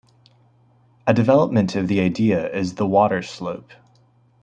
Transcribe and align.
A 1.05 1.13
development 1.13 1.75
of 1.75 1.87
the 1.87 1.99
idea 2.01 2.51
is 2.51 2.73
the 2.73 2.87
water 2.87 3.21
slope. 3.21 3.69